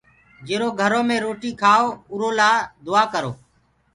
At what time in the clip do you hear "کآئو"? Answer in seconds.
1.61-1.87